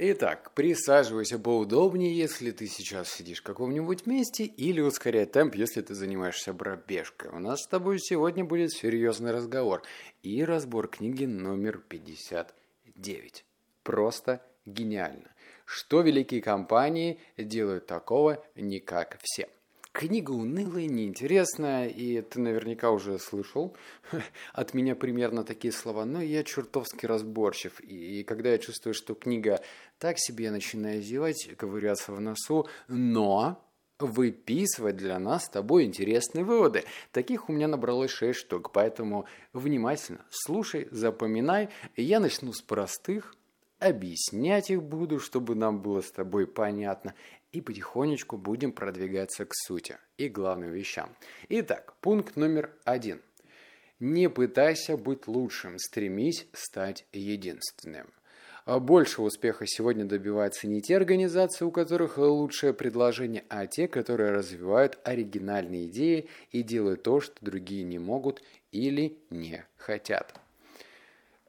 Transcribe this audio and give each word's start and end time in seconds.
Итак, 0.00 0.52
присаживайся 0.54 1.40
поудобнее, 1.40 2.16
если 2.16 2.52
ты 2.52 2.68
сейчас 2.68 3.10
сидишь 3.10 3.40
в 3.40 3.42
каком-нибудь 3.42 4.06
месте, 4.06 4.44
или 4.44 4.80
ускоряй 4.80 5.26
темп, 5.26 5.56
если 5.56 5.80
ты 5.80 5.92
занимаешься 5.92 6.54
пробежкой. 6.54 7.32
У 7.32 7.40
нас 7.40 7.62
с 7.62 7.66
тобой 7.66 7.98
сегодня 7.98 8.44
будет 8.44 8.70
серьезный 8.70 9.32
разговор 9.32 9.82
и 10.22 10.44
разбор 10.44 10.86
книги 10.86 11.24
номер 11.24 11.78
59. 11.78 13.44
Просто 13.82 14.40
гениально. 14.66 15.32
Что 15.64 16.02
великие 16.02 16.42
компании 16.42 17.18
делают 17.36 17.86
такого 17.86 18.44
не 18.54 18.78
как 18.78 19.18
все. 19.20 19.48
Книга 19.98 20.30
унылая, 20.30 20.86
неинтересная, 20.86 21.88
и 21.88 22.20
ты 22.20 22.38
наверняка 22.38 22.92
уже 22.92 23.18
слышал 23.18 23.74
от 24.52 24.72
меня 24.72 24.94
примерно 24.94 25.42
такие 25.42 25.72
слова, 25.72 26.04
но 26.04 26.22
я 26.22 26.44
чертовски 26.44 27.04
разборчив, 27.04 27.80
и, 27.80 28.22
когда 28.22 28.50
я 28.50 28.58
чувствую, 28.58 28.94
что 28.94 29.16
книга 29.16 29.60
так 29.98 30.14
себе, 30.20 30.44
я 30.44 30.50
начинаю 30.52 31.02
зевать, 31.02 31.48
ковыряться 31.56 32.12
в 32.12 32.20
носу, 32.20 32.68
но 32.86 33.60
выписывать 33.98 34.94
для 34.94 35.18
нас 35.18 35.46
с 35.46 35.48
тобой 35.48 35.82
интересные 35.82 36.44
выводы. 36.44 36.84
Таких 37.10 37.48
у 37.48 37.52
меня 37.52 37.66
набралось 37.66 38.12
6 38.12 38.38
штук, 38.38 38.70
поэтому 38.70 39.24
внимательно 39.52 40.24
слушай, 40.30 40.86
запоминай. 40.92 41.70
Я 41.96 42.20
начну 42.20 42.52
с 42.52 42.62
простых, 42.62 43.34
объяснять 43.80 44.70
их 44.70 44.82
буду, 44.82 45.18
чтобы 45.18 45.54
нам 45.54 45.80
было 45.80 46.02
с 46.02 46.10
тобой 46.12 46.46
понятно 46.46 47.14
и 47.52 47.60
потихонечку 47.60 48.36
будем 48.36 48.72
продвигаться 48.72 49.44
к 49.44 49.54
сути 49.54 49.98
и 50.16 50.28
главным 50.28 50.70
вещам. 50.70 51.14
Итак, 51.48 51.94
пункт 52.00 52.36
номер 52.36 52.72
один. 52.84 53.20
Не 54.00 54.28
пытайся 54.28 54.96
быть 54.96 55.26
лучшим, 55.26 55.78
стремись 55.78 56.46
стать 56.52 57.06
единственным. 57.12 58.12
А 58.64 58.80
больше 58.80 59.22
успеха 59.22 59.66
сегодня 59.66 60.04
добиваются 60.04 60.68
не 60.68 60.82
те 60.82 60.96
организации, 60.96 61.64
у 61.64 61.70
которых 61.70 62.18
лучшее 62.18 62.74
предложение, 62.74 63.44
а 63.48 63.66
те, 63.66 63.88
которые 63.88 64.30
развивают 64.30 64.98
оригинальные 65.04 65.86
идеи 65.86 66.28
и 66.52 66.62
делают 66.62 67.02
то, 67.02 67.20
что 67.20 67.34
другие 67.40 67.82
не 67.82 67.98
могут 67.98 68.42
или 68.70 69.16
не 69.30 69.64
хотят. 69.78 70.38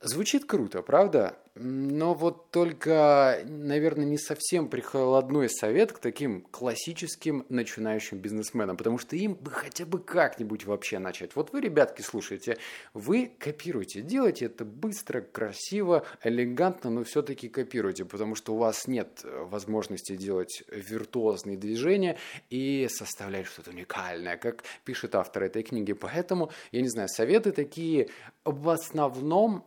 Звучит 0.02 0.46
круто, 0.46 0.82
правда? 0.82 1.38
Но 1.56 2.14
вот 2.14 2.52
только, 2.52 3.42
наверное, 3.46 4.06
не 4.06 4.18
совсем 4.18 4.70
прикладной 4.70 5.50
совет 5.50 5.92
к 5.92 6.00
таким 6.00 6.42
классическим 6.42 7.46
начинающим 7.50 8.20
бизнесменам, 8.20 8.78
потому 8.78 8.98
что 8.98 9.16
им 9.16 9.36
бы 9.36 9.52
хотя 9.52 9.86
бы 9.86 10.00
как-нибудь 10.00 10.66
вообще 10.66 11.00
начать. 11.00 11.36
Вот 11.36 11.52
вы, 11.52 11.62
ребятки, 11.62 12.02
слушайте, 12.02 12.58
вы 12.94 13.32
копируйте, 13.40 14.02
делайте 14.02 14.46
это 14.46 14.64
быстро, 14.64 15.22
красиво, 15.22 16.06
элегантно, 16.24 16.90
но 16.90 17.04
все-таки 17.04 17.50
копируйте, 17.50 18.06
потому 18.06 18.36
что 18.36 18.54
у 18.54 18.58
вас 18.58 18.88
нет 18.88 19.22
возможности 19.24 20.16
делать 20.16 20.64
виртуозные 20.70 21.58
движения 21.58 22.18
и 22.50 22.88
составлять 22.90 23.48
что-то 23.48 23.72
уникальное, 23.72 24.38
как 24.38 24.64
пишет 24.86 25.16
автор 25.16 25.44
этой 25.44 25.64
книги. 25.64 25.94
Поэтому, 25.94 26.52
я 26.72 26.82
не 26.82 26.90
знаю, 26.90 27.10
советы 27.10 27.52
такие 27.52 28.10
в 28.46 28.70
основном 28.70 29.66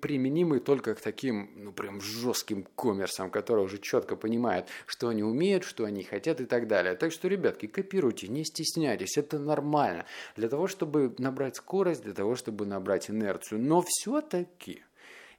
применимы 0.00 0.60
только 0.60 0.94
к 0.94 1.00
таким 1.00 1.33
таким, 1.34 1.64
ну, 1.64 1.72
прям 1.72 2.00
жестким 2.00 2.64
коммерсом, 2.76 3.30
который 3.30 3.64
уже 3.64 3.78
четко 3.78 4.16
понимает, 4.16 4.68
что 4.86 5.08
они 5.08 5.22
умеют, 5.22 5.64
что 5.64 5.84
они 5.84 6.02
хотят 6.02 6.40
и 6.40 6.46
так 6.46 6.66
далее. 6.66 6.94
Так 6.94 7.12
что, 7.12 7.28
ребятки, 7.28 7.66
копируйте, 7.66 8.28
не 8.28 8.44
стесняйтесь, 8.44 9.16
это 9.16 9.38
нормально. 9.38 10.04
Для 10.36 10.48
того, 10.48 10.66
чтобы 10.66 11.14
набрать 11.18 11.56
скорость, 11.56 12.02
для 12.02 12.14
того, 12.14 12.34
чтобы 12.34 12.66
набрать 12.66 13.10
инерцию. 13.10 13.60
Но 13.60 13.82
все-таки, 13.86 14.82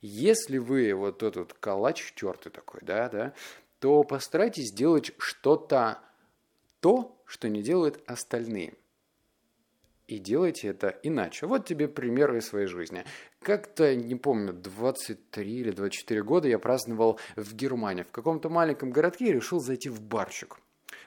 если 0.01 0.57
вы 0.57 0.93
вот 0.93 1.23
этот 1.23 1.53
калач 1.53 2.13
тертый 2.16 2.51
такой, 2.51 2.81
да, 2.83 3.09
да, 3.09 3.33
то 3.79 4.03
постарайтесь 4.03 4.71
сделать 4.71 5.11
что-то 5.17 5.99
то, 6.79 7.16
что 7.25 7.49
не 7.49 7.61
делают 7.61 8.01
остальные 8.07 8.73
и 10.07 10.19
делайте 10.19 10.67
это 10.67 10.97
иначе. 11.03 11.47
Вот 11.47 11.66
тебе 11.66 11.88
примеры 11.88 12.38
из 12.38 12.47
своей 12.47 12.67
жизни. 12.67 13.03
Как-то, 13.41 13.95
не 13.95 14.16
помню, 14.16 14.53
23 14.53 15.51
или 15.51 15.71
24 15.71 16.23
года 16.23 16.47
я 16.47 16.59
праздновал 16.59 17.19
в 17.35 17.55
Германии, 17.55 18.03
в 18.03 18.11
каком-то 18.11 18.49
маленьком 18.49 18.91
городке 18.91 19.25
и 19.25 19.33
решил 19.33 19.59
зайти 19.59 19.89
в 19.89 20.01
барчик. 20.01 20.57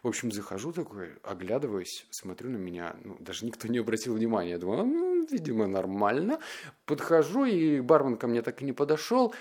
В 0.02 0.08
общем, 0.08 0.30
захожу 0.30 0.72
такой, 0.72 1.10
оглядываюсь, 1.22 2.06
смотрю 2.10 2.50
на 2.50 2.56
меня, 2.56 2.94
ну, 3.04 3.16
даже 3.18 3.46
никто 3.46 3.68
не 3.68 3.78
обратил 3.78 4.14
внимания. 4.14 4.50
Я 4.50 4.58
думаю, 4.58 4.84
ну, 4.84 5.26
видимо, 5.26 5.66
нормально. 5.66 6.38
Подхожу, 6.84 7.44
и 7.44 7.80
бармен 7.80 8.16
ко 8.16 8.28
мне 8.28 8.42
так 8.42 8.62
и 8.62 8.64
не 8.64 8.72
подошел. 8.72 9.34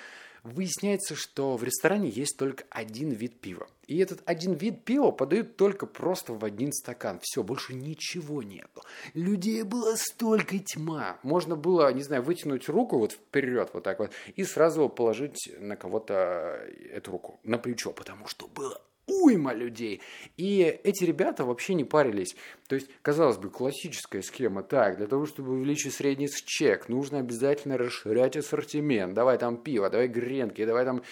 Выясняется, 0.48 1.14
что 1.14 1.58
в 1.58 1.64
ресторане 1.66 2.10
есть 2.10 2.38
только 2.38 2.64
один 2.70 3.10
вид 3.10 3.42
пива. 3.42 3.68
И 3.86 3.98
этот 3.98 4.22
один 4.26 4.54
вид 4.54 4.86
пива 4.86 5.12
подают 5.12 5.58
только 5.58 5.86
просто 5.86 6.34
в 6.34 6.46
один 6.46 6.72
стакан. 6.72 7.20
Все, 7.22 7.44
больше 7.44 7.74
ничего 7.74 8.42
нету. 8.42 8.82
Людей 9.14 9.64
было 9.64 9.96
столько 9.98 10.58
тьма. 10.60 11.20
Можно 11.22 11.58
было, 11.58 11.92
не 11.92 12.02
знаю, 12.02 12.24
вытянуть 12.24 12.70
руку 12.70 12.98
вот 12.98 13.12
вперед 13.12 13.70
вот 13.74 13.84
так 13.84 14.00
вот 14.00 14.12
и 14.36 14.46
сразу 14.46 14.88
положить 14.88 15.52
на 15.60 15.76
кого-то 15.76 16.62
эту 16.92 17.12
руку 17.12 17.40
на 17.44 17.58
плечо, 17.58 17.92
потому 17.92 18.28
что 18.28 18.48
было 18.48 18.82
уйма 19.08 19.54
людей. 19.54 20.02
И 20.36 20.62
эти 20.84 21.04
ребята 21.04 21.46
вообще 21.46 21.74
не 21.74 21.84
парились. 21.84 22.36
То 22.68 22.76
есть, 22.76 22.90
казалось 23.02 23.38
бы, 23.38 23.50
классическая 23.50 24.22
схема. 24.22 24.64
Так, 24.64 24.98
для 24.98 25.08
того, 25.08 25.26
чтобы 25.26 25.54
увеличить 25.54 25.94
средний 25.94 26.28
чек, 26.30 26.90
нужно 26.90 27.20
обязательно 27.20 27.78
расширять 27.78 28.38
ассортимент. 28.38 29.14
Давай 29.14 29.38
там 29.38 29.58
пиво, 29.58 29.90
давай 29.90 30.08
гренки, 30.08 30.66
давай 30.66 30.86
там 30.86 31.04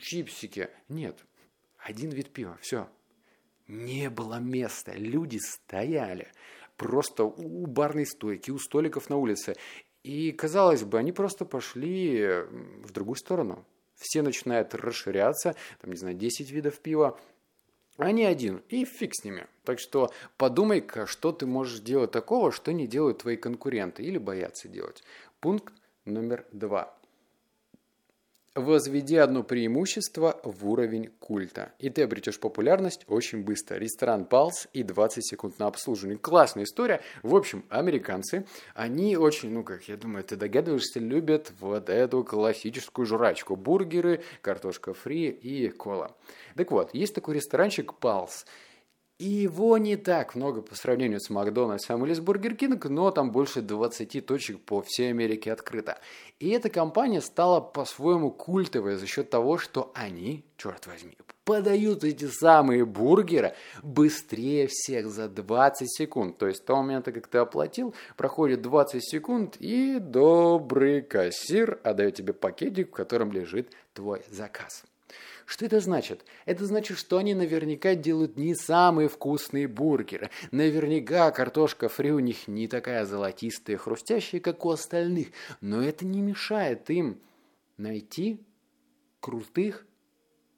чипсики. 0.00 0.68
Нет, 0.88 1.24
один 1.78 2.10
вид 2.10 2.30
пива, 2.30 2.58
все. 2.60 2.88
Не 3.66 4.10
было 4.10 4.40
места, 4.40 4.92
люди 4.94 5.38
стояли 5.38 6.28
просто 6.76 7.24
у 7.24 7.66
барной 7.66 8.06
стойки, 8.06 8.50
у 8.50 8.58
столиков 8.58 9.08
на 9.08 9.16
улице. 9.16 9.54
И, 10.02 10.32
казалось 10.32 10.82
бы, 10.82 10.98
они 10.98 11.12
просто 11.12 11.44
пошли 11.44 12.26
в 12.82 12.92
другую 12.92 13.16
сторону. 13.16 13.64
Все 13.96 14.22
начинают 14.22 14.74
расширяться, 14.74 15.54
там, 15.80 15.92
не 15.92 15.96
знаю, 15.96 16.14
10 16.16 16.50
видов 16.50 16.80
пива, 16.80 17.18
а 17.96 18.10
не 18.12 18.24
один, 18.24 18.62
и 18.68 18.84
фиг 18.84 19.14
с 19.14 19.24
ними. 19.24 19.46
Так 19.64 19.78
что 19.78 20.12
подумай-ка, 20.36 21.06
что 21.06 21.32
ты 21.32 21.46
можешь 21.46 21.80
делать 21.80 22.10
такого, 22.10 22.52
что 22.52 22.72
не 22.72 22.86
делают 22.86 23.18
твои 23.18 23.36
конкуренты 23.36 24.02
или 24.02 24.18
боятся 24.18 24.68
делать. 24.68 25.02
Пункт 25.40 25.72
номер 26.04 26.44
два. 26.52 26.96
Возведи 28.54 29.16
одно 29.16 29.42
преимущество 29.42 30.40
в 30.44 30.68
уровень 30.68 31.10
культа, 31.18 31.72
и 31.80 31.90
ты 31.90 32.02
обретешь 32.02 32.38
популярность 32.38 33.04
очень 33.08 33.42
быстро. 33.42 33.78
Ресторан 33.78 34.24
Палс 34.24 34.68
и 34.72 34.84
20 34.84 35.26
секунд 35.26 35.58
на 35.58 35.66
обслуживание. 35.66 36.18
Классная 36.18 36.62
история. 36.62 37.00
В 37.24 37.34
общем, 37.34 37.64
американцы, 37.68 38.46
они 38.76 39.16
очень, 39.16 39.50
ну 39.50 39.64
как 39.64 39.88
я 39.88 39.96
думаю, 39.96 40.22
ты 40.22 40.36
догадываешься, 40.36 41.00
любят 41.00 41.52
вот 41.58 41.90
эту 41.90 42.22
классическую 42.22 43.06
жрачку. 43.06 43.56
Бургеры, 43.56 44.22
картошка 44.40 44.94
фри 44.94 45.30
и 45.30 45.68
кола. 45.70 46.14
Так 46.54 46.70
вот, 46.70 46.94
есть 46.94 47.12
такой 47.12 47.34
ресторанчик 47.34 47.94
Pal's. 47.94 48.46
И 49.18 49.26
его 49.26 49.78
не 49.78 49.96
так 49.96 50.34
много 50.34 50.60
по 50.60 50.74
сравнению 50.74 51.20
с 51.20 51.30
Макдональдсом 51.30 52.04
или 52.04 52.14
с 52.14 52.20
Бургер 52.20 52.56
Кинг, 52.56 52.86
но 52.86 53.12
там 53.12 53.30
больше 53.30 53.62
20 53.62 54.26
точек 54.26 54.60
по 54.60 54.82
всей 54.82 55.10
Америке 55.10 55.52
открыто. 55.52 56.00
И 56.40 56.48
эта 56.50 56.68
компания 56.68 57.20
стала 57.20 57.60
по-своему 57.60 58.32
культовой 58.32 58.96
за 58.96 59.06
счет 59.06 59.30
того, 59.30 59.56
что 59.56 59.92
они, 59.94 60.44
черт 60.56 60.88
возьми, 60.88 61.16
подают 61.44 62.02
эти 62.02 62.24
самые 62.24 62.84
бургеры 62.84 63.54
быстрее 63.84 64.66
всех 64.68 65.08
за 65.08 65.28
20 65.28 65.88
секунд. 65.88 66.38
То 66.38 66.48
есть 66.48 66.62
с 66.62 66.64
того 66.64 66.82
момента, 66.82 67.12
как 67.12 67.28
ты 67.28 67.38
оплатил, 67.38 67.94
проходит 68.16 68.62
20 68.62 69.00
секунд, 69.00 69.56
и 69.60 69.98
добрый 70.00 71.02
кассир 71.02 71.78
отдает 71.84 72.16
тебе 72.16 72.32
пакетик, 72.32 72.88
в 72.88 72.92
котором 72.94 73.30
лежит 73.30 73.70
твой 73.92 74.22
заказ. 74.28 74.84
Что 75.46 75.66
это 75.66 75.80
значит? 75.80 76.24
Это 76.46 76.64
значит, 76.64 76.98
что 76.98 77.18
они 77.18 77.34
наверняка 77.34 77.94
делают 77.94 78.36
не 78.36 78.54
самые 78.54 79.08
вкусные 79.08 79.68
бургеры. 79.68 80.30
Наверняка 80.50 81.30
картошка 81.30 81.88
фри 81.88 82.12
у 82.12 82.18
них 82.18 82.48
не 82.48 82.66
такая 82.68 83.04
золотистая 83.04 83.76
хрустящая, 83.76 84.40
как 84.40 84.64
у 84.64 84.70
остальных. 84.70 85.28
Но 85.60 85.82
это 85.82 86.06
не 86.06 86.20
мешает 86.20 86.88
им 86.90 87.20
найти 87.76 88.40
крутых 89.20 89.86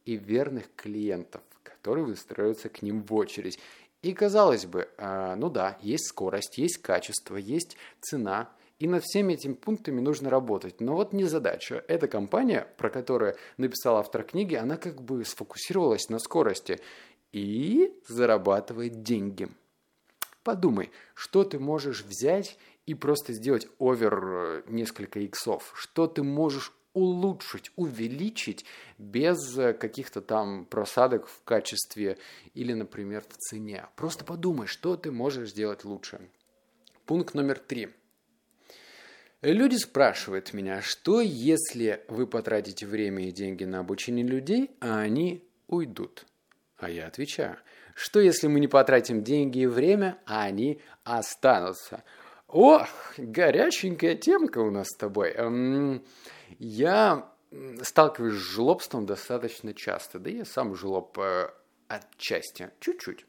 и 0.05 0.16
верных 0.16 0.66
клиентов, 0.76 1.43
которые 1.62 2.05
выстраиваются 2.05 2.69
к 2.69 2.82
ним 2.82 3.02
в 3.02 3.14
очередь. 3.14 3.58
И 4.02 4.12
казалось 4.12 4.66
бы, 4.66 4.88
э, 4.99 5.34
ну 5.37 5.50
да, 5.50 5.78
есть 5.82 6.06
скорость, 6.08 6.58
есть 6.58 6.78
качество, 6.78 7.37
есть 7.37 7.76
цена– 8.00 8.50
и 8.78 8.87
над 8.87 9.05
всеми 9.05 9.34
этими 9.34 9.55
пунктами 9.55 10.00
нужно 10.00 10.31
работать. 10.31 10.81
Но 10.81 10.94
вот 10.94 11.12
не 11.12 11.25
задача. 11.25 11.84
Эта 11.88 12.08
компания, 12.08 12.67
про 12.76 12.90
которую 12.90 13.37
написал 13.56 13.96
автор 13.96 14.23
книги, 14.23 14.55
она 14.55 14.76
как 14.76 15.02
бы 15.02 15.25
сфокусировалась 15.25 16.08
на 16.08 16.19
скорости 16.19 16.81
и 17.32 17.93
зарабатывает 18.06 19.02
деньги. 19.02 19.49
Подумай, 20.43 20.90
что 21.14 21.44
ты 21.44 21.58
можешь 21.58 22.05
взять 22.05 22.58
и 22.87 22.94
просто 22.94 23.32
сделать 23.32 23.67
овер 23.78 24.25
э, 24.25 24.62
несколько 24.69 25.19
иксов. 25.20 25.73
Что 25.75 26.06
ты 26.06 26.23
можешь 26.23 26.73
улучшить, 26.93 27.73
увеличить 27.76 28.64
без 28.96 29.58
э, 29.58 29.73
каких-то 29.73 30.20
там 30.20 30.64
просадок 30.67 31.26
в 31.26 31.43
качестве 31.43 32.17
или, 32.55 32.73
например, 32.75 33.25
в 33.28 33.37
цене. 33.37 33.87
Просто 33.96 34.25
подумай, 34.25 34.67
что 34.67 34.96
ты 34.96 35.11
можешь 35.11 35.50
сделать 35.50 35.84
лучше. 35.84 36.20
Пункт 37.06 37.34
номер 37.34 37.58
три. 37.58 37.88
Люди 39.43 39.77
спрашивают 39.77 40.55
меня, 40.55 40.81
что 40.81 41.21
если 41.21 42.03
вы 42.09 42.27
потратите 42.27 42.87
время 42.87 43.29
и 43.29 43.33
деньги 43.33 43.65
на 43.65 43.81
обучение 43.81 44.27
людей, 44.27 44.71
а 44.81 45.00
они 45.00 45.44
уйдут? 45.67 46.25
А 46.79 46.91
я 46.91 47.06
отвечаю, 47.06 47.59
что 47.94 48.21
если 48.21 48.47
мы 48.47 48.61
не 48.61 48.69
потратим 48.69 49.23
деньги 49.23 49.61
и 49.61 49.67
время, 49.67 50.19
а 50.27 50.44
они 50.44 50.81
останутся? 51.05 52.03
Ох, 52.49 52.88
горяченькая 53.19 54.15
темка 54.15 54.59
у 54.59 54.71
нас 54.71 54.88
с 54.88 54.97
тобой. 54.97 55.33
Эм, 55.33 56.05
я 56.59 57.31
сталкиваюсь 57.83 58.35
с 58.35 58.53
жлобством 58.55 59.05
достаточно 59.05 59.75
часто. 59.75 60.19
Да 60.19 60.31
я 60.31 60.44
сам 60.44 60.75
жлоб 60.75 61.19
э, 61.19 61.50
отчасти, 61.88 62.71
чуть-чуть. 62.81 63.27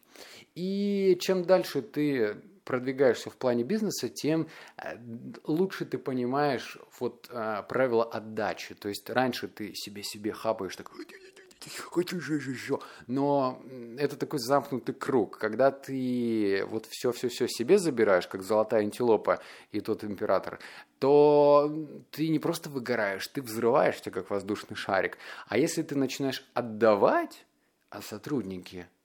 И 0.55 1.17
чем 1.19 1.43
дальше 1.43 1.81
ты 1.81 2.37
продвигаешься 2.67 3.29
в 3.29 3.35
плане 3.37 3.63
бизнеса, 3.63 4.09
тем 4.09 4.47
э, 4.77 4.97
лучше 5.45 5.85
ты 5.85 5.97
понимаешь 5.97 6.77
вот 6.99 7.27
э, 7.31 7.63
правила 7.67 8.03
отдачи. 8.03 8.75
То 8.75 8.89
есть 8.89 9.09
раньше 9.09 9.47
ты 9.47 9.73
себе-себе 9.73 10.33
хапаешь 10.33 10.75
так 10.75 10.91
хочу 11.91 12.19
же 12.19 12.35
еще. 12.35 12.79
Но 13.07 13.61
это 13.97 14.15
такой 14.15 14.39
замкнутый 14.39 14.93
круг. 14.93 15.37
Когда 15.37 15.71
ты 15.71 16.63
вот 16.69 16.85
все-все-все 16.89 17.47
себе 17.47 17.77
забираешь, 17.77 18.27
как 18.27 18.43
золотая 18.43 18.81
антилопа 18.81 19.41
и 19.71 19.79
тот 19.79 20.03
император, 20.03 20.59
то 20.99 21.73
ты 22.11 22.29
не 22.29 22.39
просто 22.39 22.69
выгораешь, 22.69 23.27
ты 23.27 23.41
взрываешься, 23.41 24.11
как 24.11 24.29
воздушный 24.29 24.75
шарик. 24.75 25.17
А 25.47 25.57
если 25.57 25.81
ты 25.81 25.95
начинаешь 25.95 26.45
отдавать, 26.53 27.45
а 27.89 28.01
сотрудники– 28.01 28.87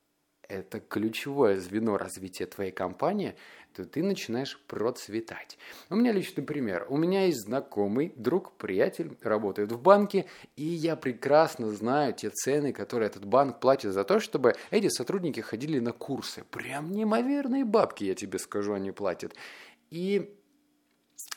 это 0.52 0.80
ключевое 0.80 1.58
звено 1.58 1.96
развития 1.96 2.46
твоей 2.46 2.72
компании– 2.72 3.34
то 3.72 3.84
ты 3.84 4.02
начинаешь 4.02 4.58
процветать. 4.66 5.58
У 5.90 5.96
меня 5.96 6.12
личный 6.12 6.44
пример. 6.44 6.86
У 6.88 6.96
меня 6.96 7.26
есть 7.26 7.40
знакомый, 7.40 8.12
друг, 8.16 8.52
приятель, 8.52 9.16
работает 9.22 9.72
в 9.72 9.80
банке, 9.80 10.26
и 10.56 10.64
я 10.64 10.96
прекрасно 10.96 11.70
знаю 11.70 12.12
те 12.12 12.30
цены, 12.30 12.72
которые 12.72 13.08
этот 13.08 13.24
банк 13.24 13.60
платит 13.60 13.92
за 13.92 14.04
то, 14.04 14.20
чтобы 14.20 14.54
эти 14.70 14.88
сотрудники 14.88 15.40
ходили 15.40 15.78
на 15.78 15.92
курсы. 15.92 16.44
Прям 16.50 16.92
неимоверные 16.92 17.64
бабки, 17.64 18.04
я 18.04 18.14
тебе 18.14 18.38
скажу, 18.38 18.74
они 18.74 18.92
платят. 18.92 19.34
И 19.90 20.36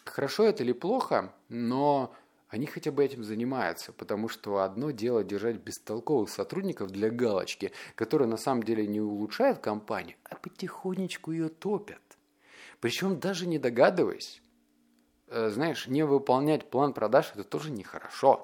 хорошо 0.04 0.44
это 0.44 0.64
или 0.64 0.74
плохо, 0.74 1.34
но 1.50 2.14
они 2.50 2.68
хотя 2.68 2.92
бы 2.92 3.04
этим 3.04 3.24
занимаются, 3.24 3.92
потому 3.92 4.30
что 4.30 4.60
одно 4.60 4.92
дело 4.92 5.24
держать 5.24 5.58
бестолковых 5.58 6.30
сотрудников 6.30 6.92
для 6.92 7.10
галочки, 7.10 7.72
которые 7.96 8.28
на 8.28 8.38
самом 8.38 8.64
деле 8.64 8.86
не 8.86 9.02
улучшают 9.02 9.60
компанию, 9.60 10.16
а 10.24 10.36
потихонечку 10.36 11.32
ее 11.32 11.50
топят. 11.50 12.02
Причем 12.80 13.20
даже 13.20 13.48
не 13.48 13.58
догадываясь. 13.58 14.42
Э, 15.28 15.50
знаешь, 15.50 15.88
не 15.88 16.06
выполнять 16.06 16.70
план 16.70 16.94
продаж– 16.94 17.32
это 17.34 17.44
тоже 17.44 17.72
нехорошо. 17.72 18.44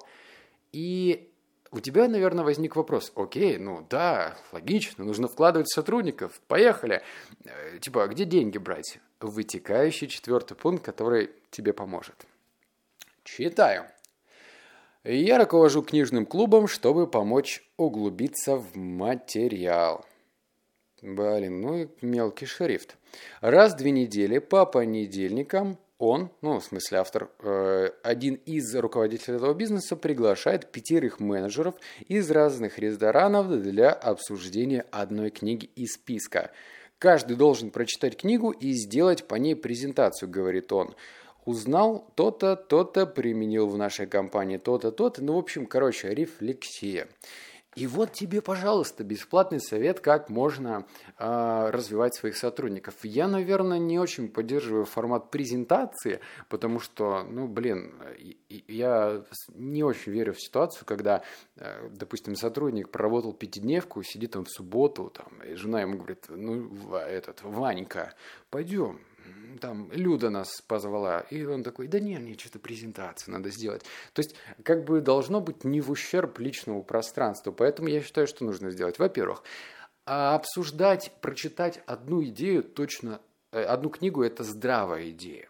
И 0.72 1.32
у 1.70 1.80
тебя, 1.80 2.08
наверное, 2.08 2.44
возник 2.44 2.76
вопрос. 2.76 3.12
Окей, 3.14 3.56
ну 3.58 3.86
да, 3.88 4.36
логично, 4.50 5.04
нужно 5.04 5.28
вкладывать 5.28 5.70
сотрудников. 5.70 6.40
Поехали. 6.48 7.02
Э, 7.44 7.78
типа, 7.78 8.04
а 8.04 8.08
где 8.08 8.24
деньги 8.24 8.58
брать? 8.58 8.98
Вытекающий 9.20 10.08
четвертый 10.08 10.56
пункт, 10.56 10.84
который 10.84 11.30
тебе 11.50 11.72
поможет. 11.72 12.26
Читаю. 13.24 13.86
Я 15.04 15.38
руковожу 15.38 15.82
книжным 15.82 16.26
клубом, 16.26 16.68
чтобы 16.68 17.06
помочь 17.06 17.62
углубиться 17.76 18.56
в 18.56 18.76
материал. 18.76 20.04
Блин, 21.02 21.60
ну 21.60 21.78
и 21.78 21.88
мелкий 22.00 22.46
шрифт. 22.46 22.96
Раз 23.40 23.74
в 23.74 23.76
две 23.78 23.90
недели 23.90 24.38
по 24.38 24.64
понедельникам 24.66 25.78
он, 25.98 26.30
ну, 26.40 26.58
в 26.58 26.64
смысле 26.64 26.98
автор, 26.98 27.30
э, 27.40 27.90
один 28.02 28.34
из 28.34 28.74
руководителей 28.74 29.36
этого 29.36 29.54
бизнеса 29.54 29.94
приглашает 29.94 30.72
пятерых 30.72 31.20
менеджеров 31.20 31.76
из 32.08 32.28
разных 32.30 32.78
ресторанов 32.80 33.48
для 33.62 33.92
обсуждения 33.92 34.84
одной 34.90 35.30
книги 35.30 35.66
из 35.76 35.94
списка. 35.94 36.50
Каждый 36.98 37.36
должен 37.36 37.70
прочитать 37.70 38.16
книгу 38.16 38.50
и 38.50 38.72
сделать 38.72 39.28
по 39.28 39.36
ней 39.36 39.54
презентацию, 39.54 40.28
говорит 40.28 40.72
он. 40.72 40.94
Узнал 41.44 42.10
то-то, 42.14 42.56
то-то, 42.56 43.06
применил 43.06 43.66
в 43.68 43.76
нашей 43.76 44.06
компании 44.06 44.58
то-то, 44.58 44.92
то-то. 44.92 45.22
Ну, 45.22 45.34
в 45.34 45.38
общем, 45.38 45.66
короче, 45.66 46.14
рефлексия. 46.14 47.08
И 47.74 47.86
вот 47.86 48.12
тебе, 48.12 48.42
пожалуйста, 48.42 49.02
бесплатный 49.02 49.58
совет, 49.58 50.00
как 50.00 50.28
можно 50.28 50.86
э, 51.18 51.70
развивать 51.70 52.14
своих 52.14 52.36
сотрудников. 52.36 52.94
Я, 53.02 53.28
наверное, 53.28 53.78
не 53.78 53.98
очень 53.98 54.28
поддерживаю 54.28 54.84
формат 54.84 55.30
презентации, 55.30 56.20
потому 56.50 56.80
что, 56.80 57.24
ну, 57.24 57.48
блин, 57.48 57.94
я 58.68 59.24
не 59.54 59.84
очень 59.84 60.12
верю 60.12 60.34
в 60.34 60.42
ситуацию, 60.42 60.84
когда, 60.84 61.22
э, 61.56 61.88
допустим, 61.90 62.36
сотрудник 62.36 62.90
проработал 62.90 63.32
пятидневку, 63.32 64.02
сидит 64.02 64.36
он 64.36 64.44
в 64.44 64.50
субботу, 64.50 65.08
там, 65.08 65.42
и 65.42 65.54
жена 65.54 65.80
ему 65.80 65.96
говорит, 65.96 66.26
ну, 66.28 66.94
этот, 66.94 67.42
Ванька, 67.42 68.12
пойдем, 68.50 69.00
там 69.60 69.90
Люда 69.92 70.30
нас 70.30 70.60
позвала, 70.66 71.20
и 71.30 71.44
он 71.44 71.62
такой, 71.62 71.86
да 71.86 72.00
не, 72.00 72.18
мне 72.18 72.36
что-то 72.36 72.58
презентацию 72.58 73.32
надо 73.32 73.50
сделать. 73.50 73.82
То 74.12 74.20
есть, 74.20 74.34
как 74.64 74.84
бы 74.84 75.00
должно 75.00 75.40
быть 75.40 75.64
не 75.64 75.80
в 75.80 75.90
ущерб 75.90 76.38
личному 76.38 76.82
пространству, 76.82 77.52
поэтому 77.52 77.88
я 77.88 78.02
считаю, 78.02 78.26
что 78.26 78.44
нужно 78.44 78.70
сделать. 78.70 78.98
Во-первых, 78.98 79.42
а 80.04 80.34
обсуждать, 80.34 81.12
прочитать 81.20 81.80
одну 81.86 82.24
идею 82.24 82.64
точно, 82.64 83.20
э, 83.52 83.62
одну 83.62 83.90
книгу– 83.90 84.22
это 84.24 84.42
здравая 84.42 85.10
идея 85.10 85.48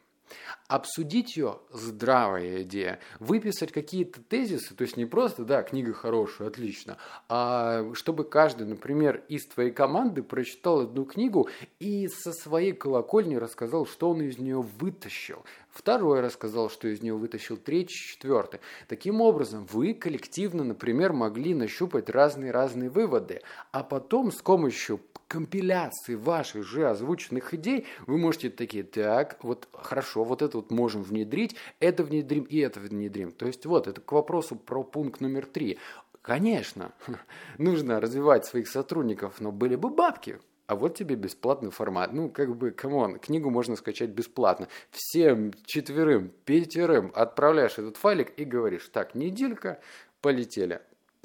обсудить 0.69 1.37
ее– 1.37 1.59
здравая 1.71 2.63
идея. 2.63 2.99
Выписать 3.21 3.73
какие-то 3.73 4.21
тезисы, 4.21 4.75
то 4.75 4.83
есть 4.83 4.97
не 4.97 5.07
просто, 5.07 5.45
да, 5.45 5.63
книга 5.63 5.93
хорошая, 5.93 6.49
отлично, 6.49 6.99
а 7.29 7.93
чтобы 7.95 8.25
каждый, 8.25 8.67
например, 8.67 9.25
из 9.29 9.47
твоей 9.47 9.71
команды 9.71 10.23
прочитал 10.23 10.81
одну 10.81 11.05
книгу 11.05 11.49
и 11.79 12.09
со 12.09 12.33
своей 12.33 12.73
колокольни 12.73 13.37
рассказал, 13.37 13.87
что 13.87 14.11
он 14.11 14.23
из 14.23 14.39
нее 14.39 14.61
вытащил. 14.61 15.45
Второй 15.73 16.21
рассказал, 16.21 16.69
что 16.69 16.89
из 16.89 17.01
нее 17.01 17.15
вытащил. 17.15 17.57
Третий, 17.57 17.95
четвертый. 17.95 18.61
Таким 18.89 19.23
образом, 19.23 19.67
вы 19.73 19.95
коллективно, 19.95 20.65
например, 20.65 21.15
могли 21.15 21.55
нащупать 21.55 22.11
разные-разные 22.11 22.91
выводы, 22.91 23.41
а 23.71 23.83
потом 23.83 24.31
с 24.31 24.43
помощью 24.43 25.01
компиляции 25.33 26.15
ваших 26.15 26.63
же 26.63 26.87
озвученных 26.87 27.55
идей 27.55 27.87
вы 28.07 28.19
можете 28.19 28.51
такие, 28.51 28.85
так, 28.85 29.43
вот 29.43 29.67
хорошо, 29.73 30.25
вот 30.25 30.43
это 30.43 30.59
вот 30.59 30.71
можем 30.71 31.03
внедрить, 31.03 31.57
это 31.81 32.05
внедрим 32.05 32.45
и 32.45 32.59
это 32.59 32.81
внедрим. 32.81 33.33
То 33.33 33.47
есть 33.47 33.65
вот, 33.65 33.87
это 33.89 34.03
к 34.03 34.13
вопросу 34.13 34.57
про 34.57 34.83
пункт 34.85 35.23
номер 35.23 35.47
три. 35.47 35.79
Конечно, 36.21 36.93
нужно 37.59 37.99
развивать 37.99 38.45
своих 38.45 38.69
сотрудников, 38.69 39.41
но 39.41 39.53
были 39.53 39.75
бы 39.75 39.89
бабки, 39.89 40.39
а 40.67 40.77
вот 40.77 40.99
тебе 40.99 41.17
бесплатный 41.17 41.71
формат. 41.71 42.13
Ну, 42.13 42.29
как 42.29 42.55
бы, 42.55 42.71
come 42.71 42.98
on, 42.98 43.19
книгу 43.19 43.49
можно 43.49 43.75
скачать 43.77 44.11
бесплатно. 44.11 44.69
Всем 44.91 45.53
четверым, 45.65 46.31
пятерым 46.45 47.11
отправляешь 47.15 47.79
этот 47.79 47.97
файлик 47.97 48.39
и 48.39 48.45
говоришь, 48.45 48.87
так, 48.93 49.15
неделька, 49.15 49.81
полетели. 50.21 50.83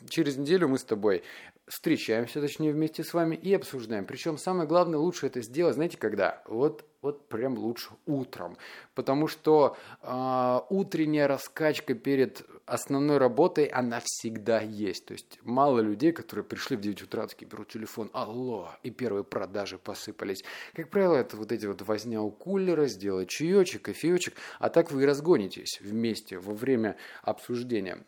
Через 0.10 0.38
неделю 0.38 0.68
мы 0.68 0.78
с 0.78 0.84
тобой 0.84 1.24
встречаемся, 1.68 2.40
точнее, 2.40 2.72
вместе 2.72 3.04
с 3.04 3.14
вами 3.14 3.36
и 3.36 3.54
обсуждаем. 3.54 4.06
Причем 4.06 4.38
самое 4.38 4.68
главное, 4.68 5.00
лучше 5.00 5.28
это 5.28 5.42
сделать, 5.42 5.76
знаете, 5.76 5.98
когда? 5.98 6.42
Вот, 6.46 6.86
вот 7.02 7.28
прям 7.28 7.58
лучше 7.58 7.90
утром. 8.06 8.58
Потому 8.96 9.28
что 9.28 9.76
э, 10.02 10.60
утренняя 10.70 11.28
раскачка 11.28 11.94
перед 11.94 12.46
основной 12.66 13.18
работой, 13.18 13.66
она 13.66 14.02
всегда 14.04 14.62
есть. 14.62 15.06
То 15.08 15.14
есть 15.14 15.40
мало 15.42 15.80
людей, 15.80 16.12
которые 16.12 16.46
пришли 16.46 16.78
в 16.78 16.82
9 16.82 17.04
утра, 17.04 17.28
такие 17.28 17.48
берут 17.48 17.70
телефон, 17.70 18.10
алло, 18.14 18.70
и 18.84 18.92
первые 18.92 19.24
продажи 19.24 19.78
посыпались. 19.78 20.44
Как 20.74 20.90
правило, 20.90 21.16
это 21.16 21.36
вот 21.38 21.52
эти 21.52 21.66
вот 21.66 21.82
возня 21.82 22.22
у 22.22 22.30
кулера, 22.30 22.86
сделать 22.86 23.30
чаечек, 23.30 23.82
кофеечек, 23.82 24.36
а 24.60 24.70
так 24.70 24.92
вы 24.92 25.04
и 25.04 25.06
разгонитесь 25.06 25.82
вместе 25.82 26.38
во 26.38 26.54
время 26.54 26.98
обсуждения. 27.24 28.06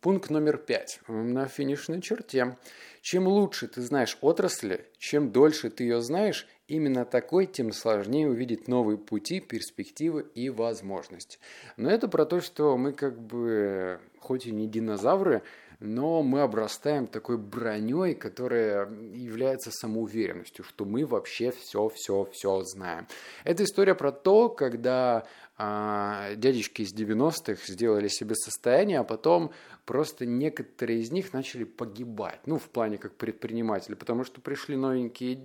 Пункт 0.00 0.30
номер 0.30 0.56
пять. 0.56 0.98
На 1.08 1.46
финишной 1.46 2.00
черте. 2.00 2.56
Чем 3.02 3.28
лучше 3.28 3.68
ты 3.68 3.82
знаешь 3.82 4.16
отрасли, 4.22 4.86
чем 4.96 5.30
дольше 5.30 5.68
ты 5.68 5.84
ее 5.84 6.00
знаешь, 6.00 6.46
именно 6.68 7.04
такой, 7.04 7.44
тем 7.44 7.70
сложнее 7.70 8.26
увидеть 8.26 8.66
новые 8.66 8.96
пути, 8.96 9.40
перспективы 9.40 10.22
и 10.34 10.48
возможности. 10.48 11.38
Но 11.76 11.90
это 11.90 12.08
про 12.08 12.24
то, 12.24 12.40
что 12.40 12.78
мы 12.78 12.94
как 12.94 13.20
бы, 13.20 14.00
хоть 14.18 14.46
и 14.46 14.52
не 14.52 14.66
динозавры, 14.66 15.42
но 15.80 16.22
мы 16.22 16.42
обрастаем 16.42 17.06
такой 17.06 17.38
броней, 17.38 18.14
которая 18.14 18.88
является 19.12 19.70
самоуверенностью, 19.70 20.64
что 20.64 20.84
мы 20.84 21.06
вообще 21.06 21.50
все-все-все 21.50 22.62
знаем. 22.64 23.06
Это 23.44 23.64
история 23.64 23.94
про 23.94 24.12
то, 24.12 24.50
когда 24.50 25.26
а, 25.56 26.34
дядечки 26.36 26.82
из 26.82 26.94
90-х 26.94 27.60
сделали 27.66 28.08
себе 28.08 28.34
состояние, 28.34 28.98
а 28.98 29.04
потом 29.04 29.52
просто 29.86 30.26
некоторые 30.26 31.00
из 31.00 31.10
них 31.10 31.32
начали 31.32 31.64
погибать, 31.64 32.40
ну, 32.46 32.58
в 32.58 32.68
плане 32.68 32.98
как 32.98 33.16
предприниматели, 33.16 33.94
потому 33.94 34.24
что 34.24 34.40
пришли 34.40 34.76
новенькие 34.76 35.40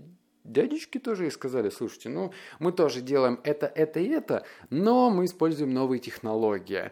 дядечки 0.46 1.00
тоже 1.00 1.28
и 1.28 1.32
сказали, 1.32 1.70
слушайте, 1.70 2.10
ну, 2.10 2.32
мы 2.60 2.72
тоже 2.72 3.02
делаем 3.02 3.40
это, 3.44 3.66
это 3.66 4.00
и 4.00 4.10
это, 4.10 4.46
но 4.70 5.10
мы 5.10 5.26
используем 5.26 5.74
новые 5.74 6.00
технологии. 6.00 6.92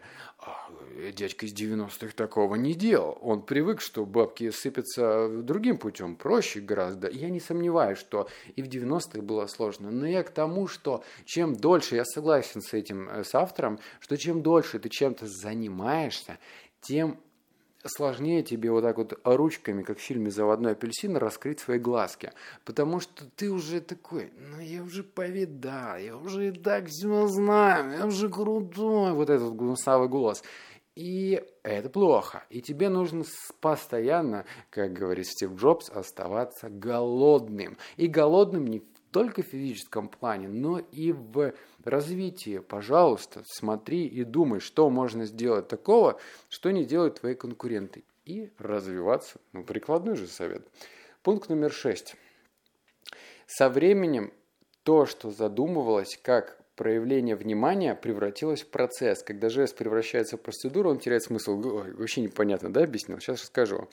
А, 0.94 1.12
дядька 1.12 1.46
из 1.46 1.52
90-х 1.52 2.12
такого 2.14 2.54
не 2.54 2.74
делал. 2.74 3.18
Он 3.20 3.42
привык, 3.42 3.80
что 3.80 4.04
бабки 4.04 4.50
сыпятся 4.50 5.28
другим 5.28 5.78
путем, 5.78 6.16
проще 6.16 6.60
гораздо. 6.60 7.08
Я 7.08 7.30
не 7.30 7.40
сомневаюсь, 7.40 7.98
что 7.98 8.28
и 8.56 8.62
в 8.62 8.68
90-х 8.68 9.22
было 9.22 9.46
сложно. 9.46 9.90
Но 9.90 10.06
я 10.06 10.22
к 10.22 10.30
тому, 10.30 10.66
что 10.68 11.04
чем 11.24 11.54
дольше, 11.54 11.96
я 11.96 12.04
согласен 12.04 12.60
с 12.60 12.72
этим, 12.72 13.08
э, 13.08 13.24
с 13.24 13.34
автором, 13.34 13.78
что 14.00 14.16
чем 14.16 14.42
дольше 14.42 14.78
ты 14.78 14.88
чем-то 14.88 15.26
занимаешься, 15.26 16.38
тем 16.80 17.18
сложнее 17.86 18.42
тебе 18.42 18.70
вот 18.70 18.82
так 18.82 18.96
вот 18.96 19.18
ручками, 19.24 19.82
как 19.82 19.98
в 19.98 20.02
фильме 20.02 20.30
«Заводной 20.30 20.72
апельсин», 20.72 21.16
раскрыть 21.16 21.60
свои 21.60 21.78
глазки. 21.78 22.32
Потому 22.64 23.00
что 23.00 23.24
ты 23.36 23.50
уже 23.50 23.80
такой, 23.80 24.32
ну 24.36 24.60
я 24.60 24.82
уже 24.82 25.02
повидал, 25.02 25.98
я 25.98 26.16
уже 26.16 26.48
и 26.48 26.52
так 26.52 26.86
все 26.88 27.26
знаю, 27.28 27.98
я 27.98 28.06
уже 28.06 28.28
крутой. 28.28 29.12
Вот 29.12 29.30
этот 29.30 29.54
гнусавый 29.54 30.08
голос. 30.08 30.42
И 30.94 31.42
это 31.64 31.88
плохо. 31.88 32.44
И 32.50 32.62
тебе 32.62 32.88
нужно 32.88 33.24
постоянно, 33.60 34.44
как 34.70 34.92
говорит 34.92 35.26
Стив 35.26 35.54
Джобс, 35.54 35.90
оставаться 35.90 36.70
голодным. 36.70 37.78
И 37.96 38.06
голодным 38.06 38.66
не 38.66 38.80
только 39.10 39.42
в 39.42 39.46
физическом 39.46 40.08
плане, 40.08 40.48
но 40.48 40.78
и 40.78 41.12
в 41.12 41.52
развитии. 41.84 42.58
Пожалуйста, 42.58 43.42
смотри 43.46 44.06
и 44.06 44.24
думай, 44.24 44.60
что 44.60 44.88
можно 44.88 45.24
сделать 45.24 45.68
такого, 45.68 46.20
что 46.48 46.70
не 46.70 46.84
делают 46.84 47.20
твои 47.20 47.34
конкуренты. 47.34 48.04
И 48.24 48.50
развиваться. 48.58 49.38
Ну, 49.52 49.64
прикладной 49.64 50.16
же 50.16 50.26
совет. 50.26 50.66
Пункт 51.22 51.50
номер 51.50 51.72
шесть. 51.72 52.16
Со 53.46 53.68
временем 53.68 54.32
то, 54.82 55.06
что 55.06 55.30
задумывалось 55.30 56.18
как 56.22 56.63
проявление 56.76 57.36
внимания 57.36 57.94
превратилось 57.94 58.62
в 58.62 58.70
процесс. 58.70 59.22
Когда 59.22 59.48
жест 59.48 59.76
превращается 59.76 60.36
в 60.36 60.40
процедуру, 60.40 60.90
он 60.90 60.98
теряет 60.98 61.22
смысл. 61.22 61.56
Вообще 61.56 62.20
непонятно, 62.20 62.72
да, 62.72 62.82
объяснил? 62.82 63.18
Сейчас 63.20 63.42
расскажу. 63.42 63.88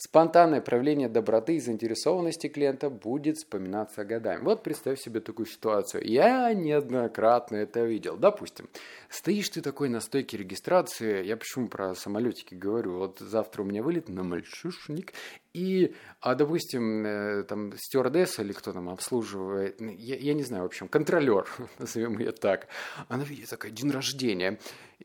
Спонтанное 0.00 0.60
проявление 0.60 1.08
доброты 1.08 1.56
и 1.56 1.60
заинтересованности 1.60 2.46
клиента 2.46 2.88
будет 2.88 3.36
вспоминаться 3.36 4.04
годами. 4.04 4.44
Вот 4.44 4.62
представь 4.62 5.00
себе 5.00 5.18
такую 5.18 5.46
ситуацию. 5.46 6.06
Я 6.06 6.54
неоднократно 6.54 7.56
это 7.56 7.84
видел. 7.84 8.16
Допустим, 8.16 8.68
стоишь 9.08 9.48
ты 9.48 9.60
такой 9.60 9.88
на 9.88 9.98
стойке 9.98 10.36
регистрации, 10.36 11.24
я 11.24 11.36
почему 11.36 11.66
про 11.66 11.96
самолетики 11.96 12.54
говорю, 12.54 12.96
вот 12.96 13.18
завтра 13.18 13.62
у 13.62 13.64
меня 13.64 13.82
вылет 13.82 14.08
на 14.08 14.22
мальчишник, 14.22 15.14
и, 15.52 15.96
а, 16.20 16.36
допустим, 16.36 17.04
э, 17.04 17.42
там 17.42 17.72
стюардесса 17.76 18.42
или 18.42 18.52
кто 18.52 18.72
там 18.72 18.90
обслуживает, 18.90 19.80
я, 19.80 20.16
я 20.16 20.34
не 20.34 20.44
знаю, 20.44 20.62
в 20.62 20.66
общем, 20.66 20.86
контролер, 20.86 21.48
назовем 21.80 22.20
ее 22.20 22.30
так, 22.30 22.68
она 23.08 23.24
видит 23.24 23.50
такая 23.50 23.72
день 23.72 23.90
рождения, 23.90 24.60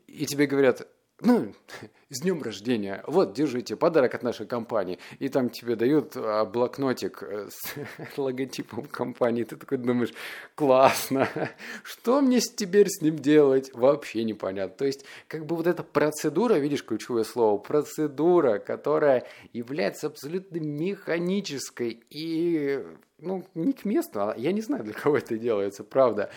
и 0.06 0.24
тебе 0.24 0.46
говорят, 0.46 0.86
ну, 1.20 1.52
с 2.10 2.20
днем 2.20 2.42
рождения, 2.42 3.02
вот, 3.06 3.34
держите, 3.34 3.76
подарок 3.76 4.14
от 4.14 4.22
нашей 4.22 4.46
компании. 4.46 4.98
И 5.18 5.28
там 5.28 5.48
тебе 5.48 5.76
дают 5.76 6.12
а, 6.16 6.44
блокнотик 6.44 7.22
э, 7.22 7.48
с 7.50 7.76
логотипом 8.18 8.86
компании. 8.86 9.44
Ты 9.44 9.56
такой 9.56 9.78
думаешь, 9.78 10.12
классно, 10.54 11.28
что 11.82 12.20
мне 12.20 12.40
теперь 12.40 12.88
с 12.88 13.00
ним 13.00 13.18
делать? 13.18 13.70
Вообще 13.74 14.24
непонятно. 14.24 14.76
То 14.76 14.84
есть, 14.84 15.04
как 15.28 15.46
бы 15.46 15.56
вот 15.56 15.66
эта 15.66 15.82
процедура, 15.82 16.54
видишь, 16.54 16.84
ключевое 16.84 17.24
слово, 17.24 17.58
процедура, 17.58 18.58
которая 18.58 19.26
является 19.52 20.08
абсолютно 20.08 20.58
механической 20.58 22.02
и 22.10 22.84
ну, 23.18 23.44
не 23.54 23.72
к 23.72 23.84
месту, 23.84 24.20
а 24.20 24.34
я 24.36 24.52
не 24.52 24.60
знаю, 24.60 24.84
для 24.84 24.92
кого 24.92 25.16
это 25.16 25.38
делается, 25.38 25.84
правда 25.84 26.30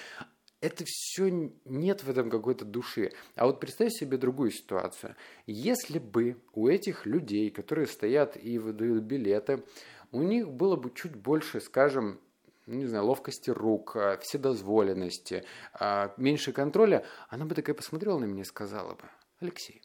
это 0.62 0.84
все 0.88 1.52
нет 1.66 2.04
в 2.04 2.10
этом 2.10 2.30
какой-то 2.30 2.66
души. 2.66 3.12
А 3.36 3.46
вот 3.46 3.60
представь 3.60 3.92
себе 3.92 4.18
другую 4.18 4.52
ситуацию. 4.52 5.16
Если 5.46 6.00
бы 6.00 6.38
у 6.54 6.68
этих 6.68 7.06
людей, 7.06 7.52
которые 7.52 7.88
стоят 7.88 8.38
и 8.42 8.58
выдают 8.58 9.04
билеты, 9.04 9.64
у 10.12 10.22
них 10.22 10.50
было 10.50 10.76
бы 10.76 10.92
чуть 10.94 11.16
больше, 11.16 11.62
скажем, 11.62 12.20
не 12.66 12.86
знаю, 12.86 13.06
ловкости 13.06 13.50
рук, 13.50 13.96
а, 13.96 14.18
вседозволенности, 14.18 15.46
а, 15.74 16.14
меньше 16.18 16.52
контроля, 16.52 17.06
она 17.30 17.46
бы 17.46 17.56
такая 17.56 17.76
посмотрела 17.76 18.20
на 18.20 18.26
меня 18.26 18.42
и 18.42 18.46
сказала 18.46 18.96
бы, 18.96 19.04
Алексей, 19.40 19.82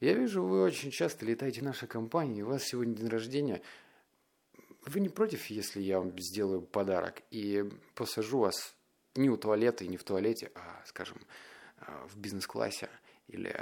я 0.00 0.12
вижу, 0.12 0.44
вы 0.44 0.62
очень 0.62 0.90
часто 0.90 1.24
летаете 1.24 1.60
в 1.60 1.64
нашей 1.64 1.88
компании, 1.88 2.42
у 2.42 2.48
вас 2.48 2.64
сегодня 2.64 2.94
день 2.94 3.08
рождения. 3.08 3.62
Вы 4.84 5.00
не 5.00 5.08
против, 5.08 5.46
если 5.46 5.80
я 5.80 6.00
вам 6.00 6.18
сделаю 6.18 6.60
подарок 6.60 7.22
и 7.30 7.64
посажу 7.94 8.40
вас 8.40 8.76
не 9.16 9.30
у 9.30 9.36
туалета 9.36 9.84
и 9.84 9.88
не 9.88 9.96
в 9.96 10.04
туалете, 10.04 10.50
а, 10.54 10.82
скажем, 10.86 11.18
а, 11.80 12.06
в 12.08 12.16
бизнес-классе 12.16 12.88
или 13.28 13.54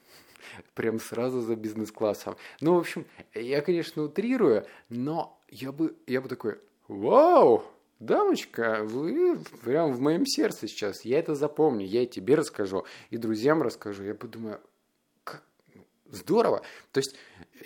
прям 0.74 1.00
сразу 1.00 1.40
за 1.40 1.56
бизнес-классом. 1.56 2.36
Ну, 2.60 2.74
в 2.74 2.78
общем, 2.78 3.06
я, 3.34 3.60
конечно, 3.60 4.02
утрирую, 4.02 4.66
но 4.88 5.40
я 5.48 5.72
бы, 5.72 5.96
я 6.06 6.20
бы 6.20 6.28
такой, 6.28 6.58
вау, 6.88 7.64
дамочка, 7.98 8.82
вы 8.84 9.38
прям 9.62 9.92
в 9.92 10.00
моем 10.00 10.26
сердце 10.26 10.68
сейчас, 10.68 11.04
я 11.04 11.18
это 11.18 11.34
запомню, 11.34 11.86
я 11.86 12.02
и 12.02 12.06
тебе 12.06 12.34
расскажу, 12.34 12.84
и 13.10 13.16
друзьям 13.16 13.62
расскажу. 13.62 14.04
Я 14.04 14.14
подумаю, 14.14 14.60
как 15.24 15.42
здорово. 16.06 16.62
То 16.92 16.98
есть, 16.98 17.16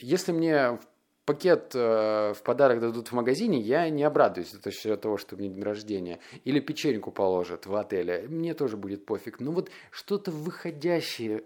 если 0.00 0.32
мне 0.32 0.78
пакет 1.24 1.72
э, 1.74 2.32
в 2.34 2.42
подарок 2.42 2.80
дадут 2.80 3.08
в 3.08 3.12
магазине, 3.12 3.58
я 3.60 3.88
не 3.88 4.02
обрадуюсь 4.02 4.50
за 4.50 4.70
счет 4.70 5.00
того, 5.00 5.16
что 5.16 5.36
мне 5.36 5.48
день 5.48 5.62
рождения. 5.62 6.18
Или 6.44 6.60
печеньку 6.60 7.10
положат 7.10 7.66
в 7.66 7.74
отеле. 7.74 8.26
Мне 8.28 8.54
тоже 8.54 8.76
будет 8.76 9.06
пофиг. 9.06 9.40
Но 9.40 9.52
вот 9.52 9.70
что-то 9.90 10.30
выходящее 10.30 11.44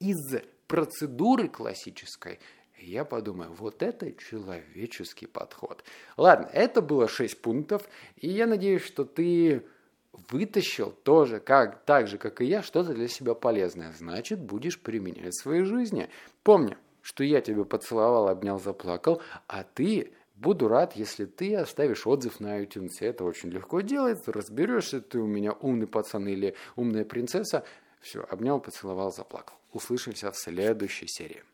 из 0.00 0.18
процедуры 0.66 1.48
классической, 1.48 2.40
я 2.78 3.04
подумаю, 3.04 3.52
вот 3.52 3.82
это 3.82 4.12
человеческий 4.12 5.26
подход. 5.26 5.84
Ладно, 6.16 6.48
это 6.52 6.82
было 6.82 7.08
6 7.08 7.40
пунктов, 7.40 7.88
и 8.16 8.28
я 8.28 8.46
надеюсь, 8.46 8.82
что 8.82 9.04
ты 9.04 9.64
вытащил 10.30 10.90
тоже, 10.90 11.40
как, 11.40 11.84
так 11.84 12.08
же, 12.08 12.18
как 12.18 12.40
и 12.40 12.44
я, 12.44 12.62
что-то 12.62 12.94
для 12.94 13.08
себя 13.08 13.34
полезное. 13.34 13.92
Значит, 13.92 14.40
будешь 14.40 14.80
применять 14.80 15.34
в 15.34 15.42
своей 15.42 15.64
жизни. 15.64 16.08
Помни, 16.42 16.76
что 17.04 17.22
я 17.22 17.42
тебя 17.42 17.64
поцеловал, 17.64 18.28
обнял, 18.28 18.58
заплакал, 18.58 19.20
а 19.46 19.62
ты 19.62 20.12
Буду 20.36 20.66
рад, 20.66 20.96
если 20.96 21.26
ты 21.26 21.54
оставишь 21.54 22.08
отзыв 22.08 22.40
на 22.40 22.60
iTunes. 22.60 22.94
Это 22.98 23.22
очень 23.22 23.50
легко 23.50 23.82
делать. 23.82 24.26
Разберешься, 24.26 25.00
ты 25.00 25.20
у 25.20 25.26
меня 25.26 25.52
умный 25.52 25.86
пацан 25.86 26.26
или 26.26 26.56
умная 26.74 27.04
принцесса. 27.04 27.64
Все, 28.00 28.26
обнял, 28.28 28.58
поцеловал, 28.58 29.12
заплакал. 29.12 29.56
Услышимся 29.72 30.32
в 30.32 30.36
следующей 30.36 31.06
серии. 31.06 31.44